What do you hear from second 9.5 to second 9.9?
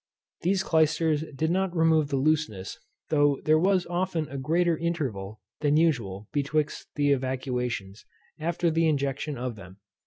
them.